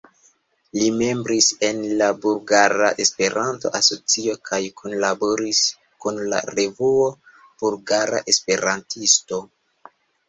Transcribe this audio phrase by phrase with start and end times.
[0.75, 5.61] Li membris en la Bulgara Esperanto-Asocio kaj kunlaboris
[6.07, 7.07] kun la revuo
[7.61, 9.41] "Bulgara Esperantisto".